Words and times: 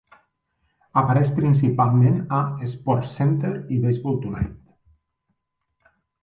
Apareix 1.01 1.27
principalment 1.39 2.17
a 2.37 2.39
"SportsCenter" 2.71 3.53
i 3.77 3.79
"Baseball 3.85 4.19
Tonight". 4.25 4.57